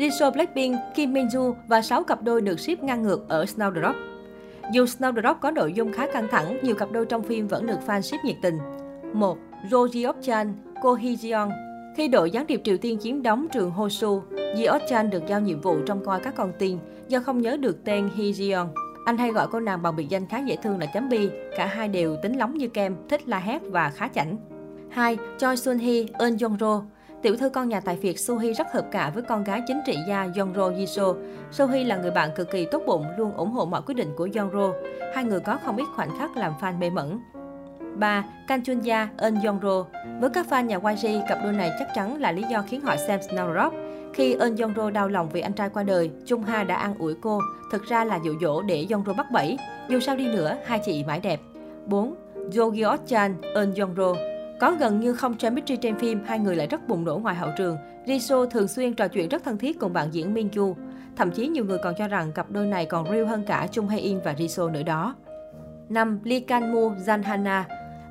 Jisoo 0.00 0.30
Blackpink, 0.32 0.76
Kim 0.94 1.12
Minju 1.12 1.54
và 1.68 1.82
6 1.82 2.04
cặp 2.04 2.22
đôi 2.22 2.40
được 2.40 2.60
ship 2.60 2.82
ngang 2.82 3.02
ngược 3.02 3.28
ở 3.28 3.44
Snowdrop. 3.44 3.94
Dù 4.72 4.84
Snowdrop 4.84 5.34
có 5.34 5.50
nội 5.50 5.72
dung 5.72 5.92
khá 5.92 6.06
căng 6.06 6.28
thẳng, 6.30 6.58
nhiều 6.62 6.74
cặp 6.74 6.92
đôi 6.92 7.06
trong 7.06 7.22
phim 7.22 7.48
vẫn 7.48 7.66
được 7.66 7.78
fan 7.86 8.00
ship 8.00 8.24
nhiệt 8.24 8.36
tình. 8.42 8.58
1. 9.12 9.38
Jo 9.70 9.86
Ji 9.86 10.12
Chan, 10.22 10.54
Ko 10.82 10.94
Hee 10.94 11.12
Jeon 11.12 11.50
Khi 11.96 12.08
đội 12.08 12.30
gián 12.30 12.46
điệp 12.46 12.60
Triều 12.64 12.76
Tiên 12.76 12.98
chiếm 13.00 13.22
đóng 13.22 13.46
trường 13.52 13.70
Hosu, 13.70 14.22
Ji 14.30 14.78
Chan 14.88 15.10
được 15.10 15.22
giao 15.28 15.40
nhiệm 15.40 15.60
vụ 15.60 15.76
trông 15.86 16.04
coi 16.04 16.20
các 16.20 16.34
con 16.36 16.52
tin 16.58 16.78
do 17.08 17.20
không 17.20 17.42
nhớ 17.42 17.56
được 17.56 17.84
tên 17.84 18.08
Hee 18.16 18.30
Jeon. 18.30 18.66
Anh 19.04 19.18
hay 19.18 19.30
gọi 19.30 19.46
cô 19.50 19.60
nàng 19.60 19.82
bằng 19.82 19.96
biệt 19.96 20.08
danh 20.08 20.26
khá 20.26 20.38
dễ 20.38 20.56
thương 20.56 20.78
là 20.78 20.86
chấm 20.86 21.08
bi. 21.08 21.30
Cả 21.56 21.66
hai 21.66 21.88
đều 21.88 22.16
tính 22.22 22.38
lóng 22.38 22.58
như 22.58 22.68
kem, 22.68 22.96
thích 23.08 23.28
la 23.28 23.38
hét 23.38 23.62
và 23.64 23.90
khá 23.90 24.08
chảnh. 24.08 24.36
2. 24.90 25.18
Choi 25.38 25.56
Sun 25.56 25.78
Hee, 25.78 26.04
Eun 26.18 26.36
Jong 26.36 26.58
Ro 26.58 26.82
Tiểu 27.22 27.36
thư 27.36 27.48
con 27.48 27.68
nhà 27.68 27.80
tài 27.80 27.96
phiệt 27.96 28.20
Suhi 28.20 28.52
rất 28.52 28.72
hợp 28.72 28.86
cả 28.90 29.10
với 29.14 29.22
con 29.22 29.44
gái 29.44 29.62
chính 29.66 29.80
trị 29.86 29.96
gia 30.08 30.28
Yongro 30.36 30.70
Yiso. 30.70 31.14
Suhi 31.50 31.84
là 31.84 31.96
người 31.96 32.10
bạn 32.10 32.30
cực 32.36 32.50
kỳ 32.50 32.66
tốt 32.70 32.82
bụng, 32.86 33.04
luôn 33.18 33.36
ủng 33.36 33.50
hộ 33.50 33.64
mọi 33.64 33.82
quyết 33.86 33.94
định 33.94 34.12
của 34.16 34.28
Yongro. 34.36 34.72
Hai 35.14 35.24
người 35.24 35.40
có 35.40 35.58
không 35.64 35.76
ít 35.76 35.84
khoảnh 35.96 36.18
khắc 36.18 36.36
làm 36.36 36.52
fan 36.60 36.78
mê 36.78 36.90
mẩn. 36.90 37.20
3. 37.96 38.24
Kang 38.48 38.62
Chun 38.64 38.80
Ya, 38.88 39.08
Eun 39.18 39.34
Yongro 39.44 39.84
Với 40.20 40.30
các 40.30 40.46
fan 40.50 40.66
nhà 40.66 40.76
YG, 40.76 41.20
cặp 41.28 41.38
đôi 41.42 41.52
này 41.52 41.70
chắc 41.78 41.88
chắn 41.94 42.20
là 42.20 42.32
lý 42.32 42.42
do 42.50 42.62
khiến 42.68 42.80
họ 42.80 42.96
xem 42.96 43.20
Snowdrop. 43.20 43.70
Khi 44.14 44.34
Eun 44.34 44.56
Yongro 44.56 44.90
đau 44.90 45.08
lòng 45.08 45.28
vì 45.28 45.40
anh 45.40 45.52
trai 45.52 45.68
qua 45.68 45.82
đời, 45.82 46.10
Chung 46.26 46.42
Ha 46.42 46.64
đã 46.64 46.76
an 46.76 46.94
ủi 46.98 47.14
cô. 47.20 47.40
Thực 47.72 47.84
ra 47.84 48.04
là 48.04 48.18
dụ 48.24 48.32
dỗ 48.40 48.62
để 48.62 48.86
Yongro 48.90 49.12
bắt 49.12 49.26
bẫy. 49.32 49.58
Dù 49.88 50.00
sao 50.00 50.16
đi 50.16 50.26
nữa, 50.26 50.56
hai 50.64 50.80
chị 50.84 51.04
mãi 51.04 51.20
đẹp. 51.20 51.40
4. 51.86 52.14
Jo 52.50 52.70
Gyeot 52.70 53.00
Chan, 53.06 53.34
Eun 53.54 53.74
Yongro 53.74 54.29
có 54.60 54.72
gần 54.72 55.00
như 55.00 55.14
không 55.14 55.36
chemistry 55.36 55.76
trên 55.76 55.98
phim, 55.98 56.20
hai 56.24 56.38
người 56.38 56.56
lại 56.56 56.66
rất 56.66 56.88
bùng 56.88 57.04
nổ 57.04 57.18
ngoài 57.18 57.34
hậu 57.34 57.50
trường. 57.58 57.76
Jisoo 58.06 58.46
thường 58.46 58.68
xuyên 58.68 58.94
trò 58.94 59.08
chuyện 59.08 59.28
rất 59.28 59.44
thân 59.44 59.58
thiết 59.58 59.80
cùng 59.80 59.92
bạn 59.92 60.08
diễn 60.12 60.34
Min 60.34 60.48
Ju. 60.48 60.74
Thậm 61.16 61.30
chí 61.30 61.46
nhiều 61.46 61.64
người 61.64 61.78
còn 61.78 61.94
cho 61.98 62.08
rằng 62.08 62.32
cặp 62.32 62.50
đôi 62.50 62.66
này 62.66 62.86
còn 62.86 63.04
real 63.04 63.24
hơn 63.24 63.42
cả 63.46 63.68
Chung 63.72 63.88
Hae 63.88 63.98
In 63.98 64.20
và 64.24 64.32
Jisoo 64.32 64.70
nữa 64.70 64.82
đó. 64.82 65.14
5. 65.88 66.20
Lee 66.24 66.40
Kan 66.40 66.72
Mu, 66.72 66.90
Jan 66.90 67.22
Hana 67.22 67.64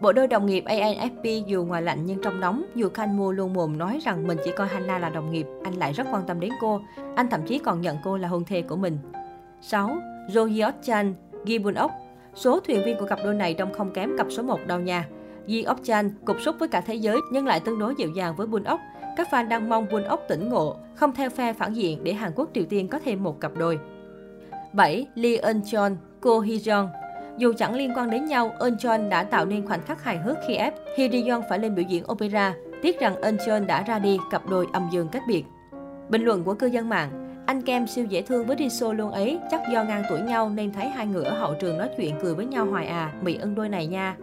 Bộ 0.00 0.12
đôi 0.12 0.26
đồng 0.26 0.46
nghiệp 0.46 0.64
ANFP 0.66 1.46
dù 1.46 1.64
ngoài 1.64 1.82
lạnh 1.82 2.06
nhưng 2.06 2.22
trong 2.22 2.40
nóng, 2.40 2.64
dù 2.74 2.88
Kan 2.88 3.16
Mu 3.16 3.32
luôn 3.32 3.52
mồm 3.52 3.78
nói 3.78 3.98
rằng 4.04 4.26
mình 4.26 4.38
chỉ 4.44 4.50
coi 4.56 4.66
Hana 4.66 4.98
là 4.98 5.08
đồng 5.08 5.32
nghiệp, 5.32 5.46
anh 5.64 5.74
lại 5.74 5.92
rất 5.92 6.06
quan 6.12 6.26
tâm 6.26 6.40
đến 6.40 6.50
cô. 6.60 6.80
Anh 7.16 7.30
thậm 7.30 7.40
chí 7.46 7.58
còn 7.58 7.80
nhận 7.80 7.96
cô 8.04 8.16
là 8.16 8.28
hôn 8.28 8.44
thê 8.44 8.62
của 8.62 8.76
mình. 8.76 8.98
6. 9.60 9.96
Jo 10.28 10.44
Hyot 10.44 10.74
Chan, 10.82 11.14
Gi 11.46 11.58
Bun 11.58 11.74
Ok 11.74 11.90
Số 12.34 12.60
thuyền 12.60 12.82
viên 12.84 12.98
của 12.98 13.06
cặp 13.06 13.18
đôi 13.24 13.34
này 13.34 13.54
đông 13.54 13.72
không 13.72 13.92
kém 13.92 14.10
cặp 14.18 14.26
số 14.30 14.42
1 14.42 14.60
đâu 14.66 14.80
nha. 14.80 15.08
Yi 15.46 15.62
Ok 15.62 15.78
Chan 15.84 16.10
cục 16.24 16.36
súc 16.40 16.58
với 16.58 16.68
cả 16.68 16.80
thế 16.80 16.94
giới 16.94 17.20
nhưng 17.32 17.46
lại 17.46 17.60
tương 17.60 17.78
đối 17.78 17.94
dịu 17.94 18.10
dàng 18.10 18.36
với 18.36 18.46
Bun 18.46 18.64
Ok. 18.64 18.80
Các 19.16 19.28
fan 19.30 19.48
đang 19.48 19.68
mong 19.68 19.86
Bun 19.90 20.04
Ok 20.04 20.20
tỉnh 20.28 20.48
ngộ, 20.48 20.76
không 20.94 21.12
theo 21.14 21.30
phe 21.30 21.52
phản 21.52 21.72
diện 21.72 22.04
để 22.04 22.12
Hàn 22.12 22.32
Quốc 22.34 22.50
Triều 22.54 22.64
Tiên 22.64 22.88
có 22.88 22.98
thêm 23.04 23.22
một 23.22 23.40
cặp 23.40 23.52
đôi. 23.56 23.78
7. 24.72 25.06
Lee 25.14 25.36
Eun 25.36 25.62
Chon, 25.62 25.96
Ko 26.20 26.40
Hee 26.40 26.56
Jong 26.56 26.88
dù 27.38 27.52
chẳng 27.58 27.74
liên 27.74 27.92
quan 27.96 28.10
đến 28.10 28.24
nhau, 28.24 28.54
Eun 28.60 28.78
Chon 28.78 29.08
đã 29.08 29.24
tạo 29.24 29.46
nên 29.46 29.66
khoảnh 29.66 29.82
khắc 29.82 30.04
hài 30.04 30.18
hước 30.18 30.36
khi 30.48 30.54
ép 30.54 30.74
Hee 30.98 31.08
Ri 31.08 31.24
phải 31.48 31.58
lên 31.58 31.74
biểu 31.74 31.84
diễn 31.88 32.04
opera. 32.12 32.54
Tiếc 32.82 33.00
rằng 33.00 33.22
Eun 33.22 33.36
Chon 33.46 33.66
đã 33.66 33.82
ra 33.82 33.98
đi, 33.98 34.18
cặp 34.30 34.46
đôi 34.50 34.66
âm 34.72 34.88
dương 34.92 35.08
cách 35.08 35.22
biệt. 35.28 35.44
Bình 36.08 36.24
luận 36.24 36.44
của 36.44 36.54
cư 36.54 36.66
dân 36.66 36.88
mạng 36.88 37.26
anh 37.46 37.62
Kem 37.62 37.86
siêu 37.86 38.04
dễ 38.04 38.22
thương 38.22 38.46
với 38.46 38.56
Jisoo 38.56 38.92
luôn 38.92 39.10
ấy, 39.10 39.38
chắc 39.50 39.60
do 39.72 39.84
ngang 39.84 40.02
tuổi 40.10 40.20
nhau 40.20 40.50
nên 40.50 40.72
thấy 40.72 40.88
hai 40.88 41.06
người 41.06 41.24
ở 41.24 41.38
hậu 41.38 41.54
trường 41.54 41.78
nói 41.78 41.88
chuyện 41.96 42.14
cười 42.22 42.34
với 42.34 42.46
nhau 42.46 42.66
hoài 42.66 42.86
à, 42.86 43.12
Mị 43.22 43.34
ân 43.34 43.54
đôi 43.54 43.68
này 43.68 43.86
nha. 43.86 44.16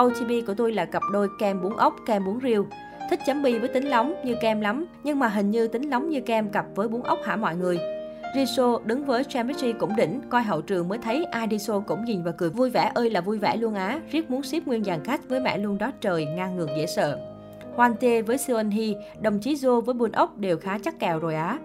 OTP 0.00 0.46
của 0.46 0.54
tôi 0.54 0.72
là 0.72 0.84
cặp 0.84 1.02
đôi 1.12 1.28
kem 1.38 1.62
bún 1.62 1.76
ốc, 1.76 1.96
kem 2.06 2.24
bún 2.24 2.38
riêu. 2.42 2.66
Thích 3.10 3.20
chấm 3.26 3.42
bi 3.42 3.58
với 3.58 3.68
tính 3.68 3.84
lóng 3.84 4.14
như 4.24 4.36
kem 4.40 4.60
lắm, 4.60 4.86
nhưng 5.04 5.18
mà 5.18 5.28
hình 5.28 5.50
như 5.50 5.68
tính 5.68 5.90
lóng 5.90 6.08
như 6.08 6.20
kem 6.20 6.50
cặp 6.50 6.66
với 6.74 6.88
bún 6.88 7.02
ốc 7.02 7.18
hả 7.24 7.36
mọi 7.36 7.56
người. 7.56 7.78
Riso 8.34 8.78
đứng 8.84 9.04
với 9.04 9.24
chemistry 9.24 9.72
cũng 9.72 9.96
đỉnh, 9.96 10.20
coi 10.28 10.42
hậu 10.42 10.60
trường 10.60 10.88
mới 10.88 10.98
thấy 10.98 11.24
ai 11.24 11.46
Riso 11.50 11.80
cũng 11.80 12.04
nhìn 12.04 12.22
và 12.22 12.32
cười 12.32 12.50
vui 12.50 12.70
vẻ 12.70 12.92
ơi 12.94 13.10
là 13.10 13.20
vui 13.20 13.38
vẻ 13.38 13.56
luôn 13.56 13.74
á, 13.74 14.00
riết 14.10 14.30
muốn 14.30 14.42
ship 14.42 14.66
nguyên 14.66 14.84
dàn 14.84 15.04
khách 15.04 15.28
với 15.28 15.40
mẹ 15.40 15.58
luôn 15.58 15.78
đó 15.78 15.90
trời, 16.00 16.26
ngang 16.26 16.56
ngược 16.56 16.68
dễ 16.76 16.86
sợ. 16.86 17.18
Hoan 17.74 17.94
Tê 18.00 18.22
với 18.22 18.38
Seon 18.38 18.70
Hee, 18.70 18.94
đồng 19.20 19.38
chí 19.38 19.54
Jo 19.54 19.80
với 19.80 19.94
Bun 19.94 20.12
ốc 20.12 20.38
đều 20.38 20.58
khá 20.58 20.78
chắc 20.78 20.98
kèo 20.98 21.18
rồi 21.18 21.34
á. 21.34 21.58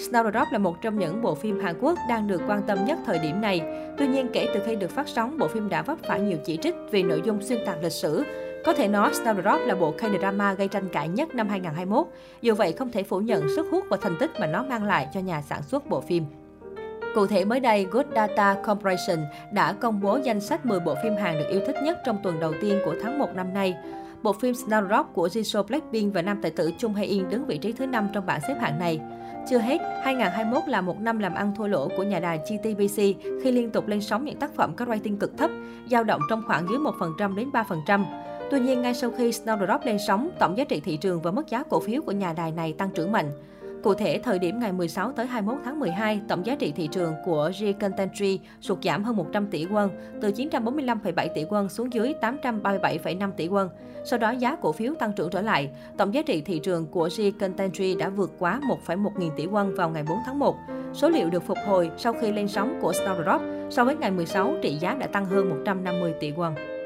Snowdrop 0.00 0.46
là 0.50 0.58
một 0.58 0.82
trong 0.82 0.98
những 0.98 1.22
bộ 1.22 1.34
phim 1.34 1.60
Hàn 1.60 1.74
Quốc 1.80 1.98
đang 2.08 2.26
được 2.26 2.40
quan 2.48 2.62
tâm 2.66 2.78
nhất 2.84 2.98
thời 3.06 3.18
điểm 3.18 3.40
này. 3.40 3.62
Tuy 3.98 4.06
nhiên, 4.06 4.28
kể 4.32 4.48
từ 4.54 4.60
khi 4.66 4.76
được 4.76 4.90
phát 4.90 5.08
sóng, 5.08 5.38
bộ 5.38 5.48
phim 5.48 5.68
đã 5.68 5.82
vấp 5.82 5.98
phải 6.02 6.20
nhiều 6.20 6.38
chỉ 6.44 6.56
trích 6.56 6.74
vì 6.90 7.02
nội 7.02 7.22
dung 7.24 7.42
xuyên 7.42 7.58
tạc 7.66 7.82
lịch 7.82 7.92
sử. 7.92 8.24
Có 8.64 8.72
thể 8.72 8.88
nói 8.88 9.10
Snowdrop 9.12 9.66
là 9.66 9.74
bộ 9.74 9.94
K-drama 9.98 10.54
gây 10.54 10.68
tranh 10.68 10.88
cãi 10.88 11.08
nhất 11.08 11.34
năm 11.34 11.48
2021. 11.48 12.06
Dù 12.42 12.54
vậy, 12.54 12.72
không 12.72 12.90
thể 12.90 13.02
phủ 13.02 13.18
nhận 13.18 13.48
sức 13.56 13.66
hút 13.70 13.84
và 13.88 13.96
thành 14.00 14.16
tích 14.20 14.30
mà 14.40 14.46
nó 14.46 14.62
mang 14.62 14.84
lại 14.84 15.08
cho 15.14 15.20
nhà 15.20 15.42
sản 15.42 15.62
xuất 15.62 15.86
bộ 15.86 16.00
phim. 16.00 16.24
Cụ 17.14 17.26
thể 17.26 17.44
mới 17.44 17.60
đây, 17.60 17.86
Good 17.90 18.06
Data 18.14 18.54
Corporation 18.54 19.18
đã 19.52 19.72
công 19.72 20.00
bố 20.00 20.18
danh 20.24 20.40
sách 20.40 20.66
10 20.66 20.80
bộ 20.80 20.94
phim 21.02 21.16
Hàn 21.16 21.38
được 21.38 21.46
yêu 21.50 21.60
thích 21.66 21.76
nhất 21.82 21.98
trong 22.06 22.18
tuần 22.22 22.40
đầu 22.40 22.52
tiên 22.60 22.78
của 22.84 22.94
tháng 23.02 23.18
1 23.18 23.34
năm 23.34 23.54
nay. 23.54 23.76
Bộ 24.22 24.32
phim 24.32 24.54
Snowdrop 24.54 25.04
của 25.04 25.28
Jisoo 25.28 25.62
Blackpink 25.62 26.14
và 26.14 26.22
nam 26.22 26.38
tài 26.42 26.50
tử 26.50 26.70
Chung 26.78 26.94
Hae 26.94 27.04
In 27.04 27.28
đứng 27.30 27.46
vị 27.46 27.58
trí 27.58 27.72
thứ 27.72 27.86
5 27.86 28.08
trong 28.12 28.26
bảng 28.26 28.40
xếp 28.48 28.54
hạng 28.60 28.78
này. 28.78 29.00
Chưa 29.48 29.58
hết, 29.58 29.80
2021 30.02 30.68
là 30.68 30.80
một 30.80 31.00
năm 31.00 31.18
làm 31.18 31.34
ăn 31.34 31.54
thua 31.56 31.66
lỗ 31.66 31.88
của 31.96 32.02
nhà 32.02 32.20
đài 32.20 32.38
GTBC 32.38 32.96
khi 33.42 33.52
liên 33.52 33.70
tục 33.70 33.88
lên 33.88 34.00
sóng 34.00 34.24
những 34.24 34.36
tác 34.36 34.54
phẩm 34.54 34.74
có 34.76 34.84
rating 34.84 35.16
cực 35.16 35.38
thấp, 35.38 35.50
dao 35.90 36.04
động 36.04 36.20
trong 36.30 36.42
khoảng 36.46 36.66
dưới 36.68 36.78
1% 36.78 37.34
đến 37.34 37.50
3%. 37.50 38.04
Tuy 38.50 38.60
nhiên, 38.60 38.82
ngay 38.82 38.94
sau 38.94 39.10
khi 39.10 39.30
Snowdrop 39.30 39.78
lên 39.84 39.96
sóng, 40.06 40.30
tổng 40.38 40.58
giá 40.58 40.64
trị 40.64 40.80
thị 40.80 40.96
trường 40.96 41.22
và 41.22 41.30
mức 41.30 41.48
giá 41.50 41.62
cổ 41.62 41.80
phiếu 41.80 42.02
của 42.02 42.12
nhà 42.12 42.32
đài 42.32 42.52
này 42.52 42.72
tăng 42.72 42.90
trưởng 42.90 43.12
mạnh. 43.12 43.30
Cụ 43.82 43.94
thể, 43.94 44.20
thời 44.22 44.38
điểm 44.38 44.60
ngày 44.60 44.72
16 44.72 45.12
tới 45.12 45.26
21 45.26 45.60
tháng 45.64 45.80
12, 45.80 46.20
tổng 46.28 46.46
giá 46.46 46.54
trị 46.54 46.72
thị 46.76 46.88
trường 46.92 47.14
của 47.24 47.50
G 47.60 47.64
Contentry 47.80 48.40
sụt 48.60 48.78
giảm 48.82 49.04
hơn 49.04 49.16
100 49.16 49.46
tỷ 49.46 49.66
won, 49.66 49.88
từ 50.20 50.30
945,7 50.30 51.28
tỷ 51.34 51.44
won 51.44 51.68
xuống 51.68 51.92
dưới 51.92 52.14
837,5 52.20 53.30
tỷ 53.32 53.48
won. 53.48 53.68
Sau 54.04 54.18
đó 54.18 54.30
giá 54.30 54.56
cổ 54.56 54.72
phiếu 54.72 54.94
tăng 54.94 55.12
trưởng 55.12 55.30
trở 55.30 55.40
lại, 55.40 55.70
tổng 55.96 56.14
giá 56.14 56.22
trị 56.22 56.40
thị 56.40 56.58
trường 56.58 56.86
của 56.86 57.08
G 57.18 57.22
Contentry 57.40 57.94
đã 57.94 58.08
vượt 58.08 58.32
quá 58.38 58.60
1,1 58.86 59.10
nghìn 59.18 59.30
tỷ 59.36 59.46
won 59.46 59.76
vào 59.76 59.90
ngày 59.90 60.02
4 60.08 60.18
tháng 60.26 60.38
1. 60.38 60.56
Số 60.92 61.08
liệu 61.08 61.30
được 61.30 61.46
phục 61.46 61.58
hồi 61.66 61.90
sau 61.96 62.12
khi 62.20 62.32
lên 62.32 62.48
sóng 62.48 62.78
của 62.82 62.92
Snowdrop, 62.92 63.70
so 63.70 63.84
với 63.84 63.96
ngày 63.96 64.10
16 64.10 64.54
trị 64.62 64.76
giá 64.80 64.94
đã 64.94 65.06
tăng 65.06 65.26
hơn 65.26 65.48
150 65.48 66.14
tỷ 66.20 66.32
won. 66.32 66.79